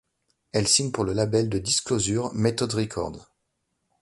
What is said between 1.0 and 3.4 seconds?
le label de Disclosure, Method Records.